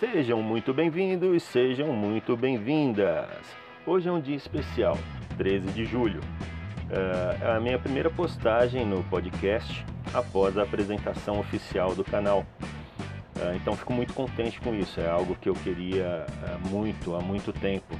Sejam 0.00 0.40
muito 0.40 0.72
bem-vindos 0.72 1.42
sejam 1.42 1.92
muito 1.92 2.36
bem-vindas. 2.36 3.26
Hoje 3.84 4.08
é 4.08 4.12
um 4.12 4.20
dia 4.20 4.36
especial, 4.36 4.96
13 5.36 5.72
de 5.72 5.84
julho. 5.84 6.20
É 6.88 7.50
a 7.50 7.58
minha 7.58 7.80
primeira 7.80 8.08
postagem 8.08 8.86
no 8.86 9.02
podcast 9.02 9.84
após 10.14 10.56
a 10.56 10.62
apresentação 10.62 11.40
oficial 11.40 11.96
do 11.96 12.04
canal. 12.04 12.46
É, 13.40 13.56
então 13.56 13.76
fico 13.76 13.92
muito 13.92 14.14
contente 14.14 14.60
com 14.60 14.72
isso, 14.72 15.00
é 15.00 15.10
algo 15.10 15.34
que 15.34 15.48
eu 15.48 15.54
queria 15.54 16.24
é, 16.44 16.68
muito 16.68 17.16
há 17.16 17.20
muito 17.20 17.52
tempo 17.52 17.98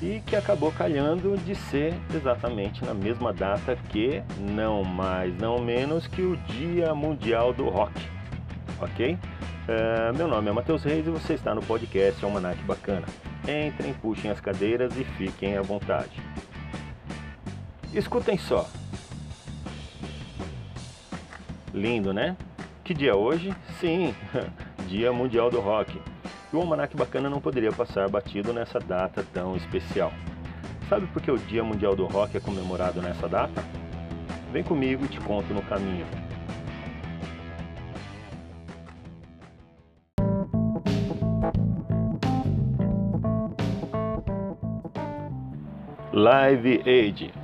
e 0.00 0.22
que 0.24 0.34
acabou 0.34 0.72
calhando 0.72 1.36
de 1.36 1.54
ser 1.54 1.92
exatamente 2.14 2.82
na 2.82 2.94
mesma 2.94 3.30
data 3.30 3.76
que, 3.90 4.22
não 4.38 4.82
mais, 4.82 5.36
não 5.36 5.58
menos 5.58 6.06
que 6.06 6.22
o 6.22 6.34
Dia 6.48 6.94
Mundial 6.94 7.52
do 7.52 7.68
Rock. 7.68 7.92
Ok? 8.80 9.18
Uh, 9.66 10.14
meu 10.14 10.28
nome 10.28 10.50
é 10.50 10.52
Matheus 10.52 10.84
Reis 10.84 11.06
e 11.06 11.10
você 11.10 11.32
está 11.32 11.54
no 11.54 11.62
podcast 11.62 12.22
Almanac 12.22 12.62
Bacana. 12.64 13.06
Entrem, 13.44 13.94
puxem 13.94 14.30
as 14.30 14.38
cadeiras 14.38 14.94
e 14.98 15.04
fiquem 15.04 15.56
à 15.56 15.62
vontade. 15.62 16.20
Escutem 17.94 18.36
só. 18.36 18.68
Lindo, 21.72 22.12
né? 22.12 22.36
Que 22.84 22.92
dia 22.92 23.16
hoje? 23.16 23.54
Sim, 23.80 24.14
Dia 24.86 25.10
Mundial 25.14 25.48
do 25.48 25.60
Rock. 25.60 25.98
E 26.52 26.56
o 26.56 26.60
Almanac 26.60 26.94
Bacana 26.94 27.30
não 27.30 27.40
poderia 27.40 27.72
passar 27.72 28.06
batido 28.10 28.52
nessa 28.52 28.78
data 28.78 29.24
tão 29.32 29.56
especial. 29.56 30.12
Sabe 30.90 31.06
por 31.06 31.22
que 31.22 31.30
o 31.30 31.38
Dia 31.38 31.64
Mundial 31.64 31.96
do 31.96 32.04
Rock 32.04 32.36
é 32.36 32.40
comemorado 32.40 33.00
nessa 33.00 33.26
data? 33.26 33.64
Vem 34.52 34.62
comigo 34.62 35.06
e 35.06 35.08
te 35.08 35.18
conto 35.20 35.54
no 35.54 35.62
caminho. 35.62 36.23
Live 46.16 46.80
Aid. 46.86 47.34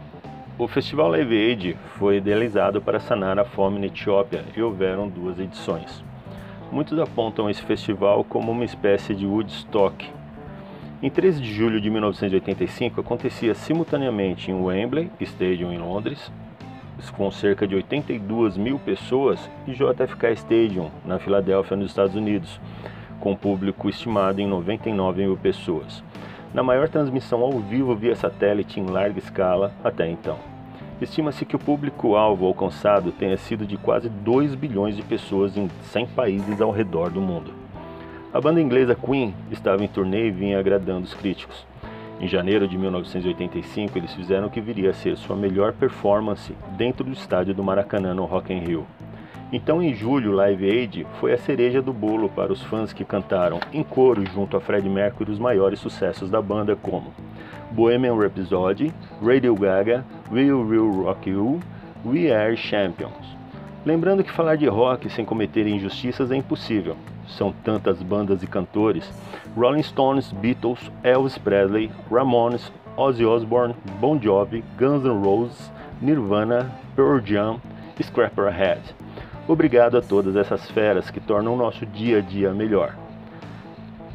O 0.57 0.69
festival 0.69 1.09
Live 1.09 1.37
Aid 1.37 1.77
foi 1.99 2.19
idealizado 2.19 2.81
para 2.81 3.01
sanar 3.01 3.37
a 3.37 3.45
fome 3.45 3.81
na 3.81 3.87
Etiópia 3.87 4.45
e 4.57 4.63
houveram 4.63 5.09
duas 5.09 5.41
edições. 5.41 6.05
Muitos 6.71 6.97
apontam 7.01 7.51
esse 7.51 7.63
festival 7.63 8.23
como 8.23 8.53
uma 8.53 8.65
espécie 8.65 9.13
de 9.13 9.27
Woodstock. 9.27 10.09
Em 11.03 11.11
13 11.11 11.43
de 11.43 11.53
julho 11.53 11.81
de 11.81 11.91
1985 11.91 13.01
acontecia 13.01 13.57
simultaneamente 13.57 14.53
em 14.53 14.55
Wembley 14.55 15.11
Stadium 15.19 15.73
em 15.73 15.79
Londres, 15.79 16.31
com 17.17 17.29
cerca 17.29 17.67
de 17.67 17.75
82 17.75 18.57
mil 18.57 18.79
pessoas, 18.79 19.51
e 19.67 19.73
JFK 19.73 20.31
Stadium 20.35 20.93
na 21.05 21.19
Filadélfia, 21.19 21.77
nos 21.77 21.91
Estados 21.91 22.15
Unidos, 22.15 22.61
com 23.19 23.35
público 23.35 23.89
estimado 23.89 24.41
em 24.41 24.47
99 24.47 25.23
mil 25.23 25.37
pessoas 25.37 26.05
na 26.53 26.63
maior 26.63 26.89
transmissão 26.89 27.41
ao 27.43 27.59
vivo 27.61 27.95
via 27.95 28.17
satélite 28.17 28.81
em 28.81 28.87
larga 28.87 29.19
escala 29.19 29.73
até 29.85 30.09
então. 30.09 30.39
Estima-se 31.01 31.47
que 31.47 31.57
o 31.57 31.59
público-alvo 31.59 32.45
alcançado 32.45 33.11
tenha 33.13 33.37
sido 33.37 33.65
de 33.65 33.79
quase 33.79 34.09
2 34.09 34.55
bilhões 34.55 34.95
de 34.95 35.03
pessoas 35.03 35.57
em 35.57 35.69
100 35.85 36.07
países 36.09 36.61
ao 36.61 36.71
redor 36.71 37.11
do 37.11 37.21
mundo. 37.21 37.53
A 38.33 38.41
banda 38.41 38.61
inglesa 38.61 38.95
Queen 38.95 39.35
estava 39.51 39.83
em 39.83 39.89
turnê 39.89 40.29
e 40.29 40.31
vinha 40.31 40.59
agradando 40.59 41.05
os 41.05 41.15
críticos. 41.15 41.67
Em 42.21 42.29
janeiro 42.29 42.69
de 42.69 42.77
1985, 42.77 43.97
eles 43.97 44.13
fizeram 44.13 44.49
o 44.49 44.51
que 44.51 44.61
viria 44.61 44.91
a 44.91 44.95
ser 44.95 45.17
sua 45.17 45.35
melhor 45.35 45.73
performance 45.73 46.55
dentro 46.77 47.03
do 47.03 47.13
estádio 47.13 47.55
do 47.55 47.65
Maracanã 47.65 48.13
no 48.13 48.27
Rock 48.27 48.53
in 48.53 48.59
Rio. 48.59 48.87
Então, 49.53 49.83
em 49.83 49.93
julho, 49.93 50.31
Live 50.31 50.71
Aid 50.71 51.07
foi 51.19 51.33
a 51.33 51.39
cereja 51.39 51.83
do 51.83 51.93
bolo 51.93 52.29
para 52.29 52.53
os 52.53 52.63
fãs 52.63 52.93
que 52.93 53.05
cantaram 53.05 53.59
em 53.73 53.83
coro 53.83 54.25
junto 54.25 54.57
a 54.57 54.61
Fred 54.61 54.89
Mercury 54.89 55.33
os 55.33 55.41
maiores 55.41 55.81
sucessos 55.81 56.31
da 56.31 56.41
banda, 56.41 56.77
como 56.77 57.13
Bohemian 57.73 58.15
Rhapsody, 58.15 58.93
Radio 59.21 59.57
Gaga, 59.57 60.05
We 60.31 60.53
Will 60.53 61.03
Rock 61.03 61.29
You, 61.29 61.59
We 62.07 62.33
Are 62.33 62.57
Champions. 62.57 63.41
Lembrando 63.85 64.23
que 64.23 64.31
falar 64.31 64.57
de 64.57 64.69
rock 64.69 65.11
sem 65.11 65.25
cometer 65.25 65.67
injustiças 65.67 66.31
é 66.31 66.37
impossível. 66.37 66.97
São 67.27 67.53
tantas 67.65 68.01
bandas 68.03 68.45
e 68.45 68.47
cantores: 68.47 69.11
Rolling 69.57 69.83
Stones, 69.83 70.31
Beatles, 70.31 70.79
Elvis 71.03 71.39
Presley, 71.39 71.91
Ramones, 72.09 72.71
Ozzy 72.97 73.25
Osbourne, 73.25 73.75
Bon 74.01 74.21
Jovi, 74.21 74.63
Guns 74.79 75.03
N' 75.03 75.25
Roses, 75.25 75.73
Nirvana, 76.01 76.71
Pearl 76.95 77.21
Jam, 77.25 77.61
Scrapper 78.01 78.53
Head. 78.53 78.81
Obrigado 79.51 79.99
a 79.99 80.01
todas 80.01 80.37
essas 80.37 80.71
feras 80.71 81.11
que 81.11 81.19
tornam 81.19 81.55
o 81.55 81.57
nosso 81.57 81.85
dia 81.85 82.19
a 82.19 82.21
dia 82.21 82.55
melhor. 82.55 82.95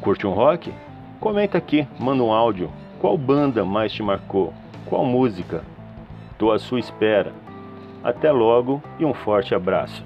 Curte 0.00 0.26
um 0.26 0.32
rock? 0.32 0.72
Comenta 1.20 1.58
aqui, 1.58 1.86
manda 2.00 2.22
um 2.22 2.32
áudio. 2.32 2.72
Qual 2.98 3.18
banda 3.18 3.62
mais 3.62 3.92
te 3.92 4.02
marcou? 4.02 4.54
Qual 4.86 5.04
música? 5.04 5.62
Estou 6.32 6.52
à 6.52 6.58
sua 6.58 6.80
espera. 6.80 7.34
Até 8.02 8.32
logo 8.32 8.82
e 8.98 9.04
um 9.04 9.12
forte 9.12 9.54
abraço. 9.54 10.02